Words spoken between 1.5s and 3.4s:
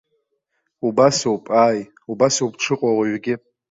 ааи, убасоуп дшыҟоу ауаҩгьы.